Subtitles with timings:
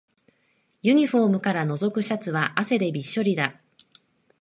[0.81, 3.61] ユニフォームからのぞくシャツは汗でびっしょりだ